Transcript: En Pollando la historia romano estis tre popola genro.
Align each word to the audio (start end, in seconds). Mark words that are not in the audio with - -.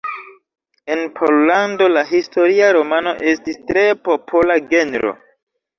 En 0.95 1.03
Pollando 1.19 1.91
la 1.97 2.03
historia 2.19 2.73
romano 2.81 3.15
estis 3.35 3.63
tre 3.71 3.87
popola 4.09 4.63
genro. 4.75 5.19